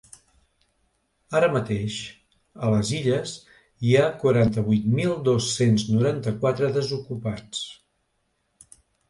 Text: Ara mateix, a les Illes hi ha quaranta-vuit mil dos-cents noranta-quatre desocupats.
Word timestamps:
Ara 1.39 1.49
mateix, 1.55 1.97
a 2.67 2.71
les 2.75 2.93
Illes 3.01 3.33
hi 3.89 3.93
ha 3.99 4.09
quaranta-vuit 4.25 4.89
mil 4.97 5.15
dos-cents 5.29 5.85
noranta-quatre 5.93 6.73
desocupats. 6.81 7.63